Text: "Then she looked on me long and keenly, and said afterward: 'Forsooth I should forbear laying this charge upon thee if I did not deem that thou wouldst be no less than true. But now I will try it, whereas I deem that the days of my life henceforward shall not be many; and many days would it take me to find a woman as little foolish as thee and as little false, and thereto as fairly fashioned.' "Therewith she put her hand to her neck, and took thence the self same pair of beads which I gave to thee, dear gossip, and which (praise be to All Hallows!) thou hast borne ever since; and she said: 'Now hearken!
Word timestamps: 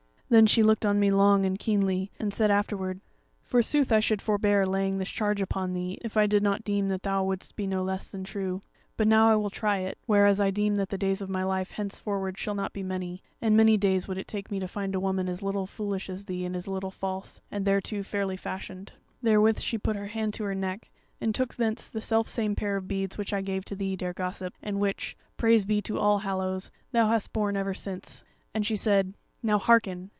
"Then 0.31 0.45
she 0.47 0.63
looked 0.63 0.85
on 0.85 0.97
me 0.97 1.11
long 1.11 1.45
and 1.45 1.59
keenly, 1.59 2.09
and 2.17 2.33
said 2.33 2.49
afterward: 2.51 3.01
'Forsooth 3.43 3.91
I 3.91 3.99
should 3.99 4.21
forbear 4.21 4.65
laying 4.65 4.97
this 4.97 5.09
charge 5.09 5.41
upon 5.41 5.73
thee 5.73 5.97
if 6.05 6.15
I 6.15 6.25
did 6.25 6.41
not 6.41 6.63
deem 6.63 6.87
that 6.87 7.03
thou 7.03 7.25
wouldst 7.25 7.53
be 7.57 7.67
no 7.67 7.83
less 7.83 8.07
than 8.07 8.23
true. 8.23 8.61
But 8.95 9.09
now 9.09 9.29
I 9.29 9.35
will 9.35 9.49
try 9.49 9.79
it, 9.79 9.97
whereas 10.05 10.39
I 10.39 10.49
deem 10.49 10.75
that 10.77 10.87
the 10.87 10.97
days 10.97 11.21
of 11.21 11.29
my 11.29 11.43
life 11.43 11.71
henceforward 11.71 12.37
shall 12.37 12.55
not 12.55 12.71
be 12.71 12.81
many; 12.81 13.21
and 13.41 13.57
many 13.57 13.75
days 13.75 14.07
would 14.07 14.17
it 14.17 14.25
take 14.25 14.49
me 14.49 14.57
to 14.61 14.69
find 14.69 14.95
a 14.95 15.01
woman 15.01 15.27
as 15.27 15.43
little 15.43 15.65
foolish 15.65 16.09
as 16.09 16.23
thee 16.23 16.45
and 16.45 16.55
as 16.55 16.65
little 16.65 16.91
false, 16.91 17.41
and 17.51 17.65
thereto 17.65 17.97
as 17.97 18.07
fairly 18.07 18.37
fashioned.' 18.37 18.93
"Therewith 19.21 19.59
she 19.59 19.77
put 19.77 19.97
her 19.97 20.07
hand 20.07 20.33
to 20.35 20.45
her 20.45 20.55
neck, 20.55 20.89
and 21.19 21.35
took 21.35 21.55
thence 21.55 21.89
the 21.89 21.99
self 22.01 22.29
same 22.29 22.55
pair 22.55 22.77
of 22.77 22.87
beads 22.87 23.17
which 23.17 23.33
I 23.33 23.41
gave 23.41 23.65
to 23.65 23.75
thee, 23.75 23.97
dear 23.97 24.13
gossip, 24.13 24.53
and 24.63 24.79
which 24.79 25.17
(praise 25.35 25.65
be 25.65 25.81
to 25.81 25.99
All 25.99 26.19
Hallows!) 26.19 26.71
thou 26.93 27.07
hast 27.09 27.33
borne 27.33 27.57
ever 27.57 27.73
since; 27.73 28.23
and 28.53 28.65
she 28.65 28.77
said: 28.77 29.13
'Now 29.43 29.57
hearken! 29.57 30.09